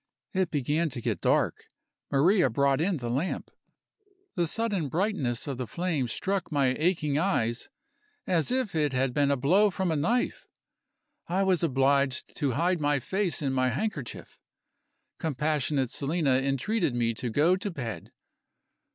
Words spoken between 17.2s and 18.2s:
go to bed.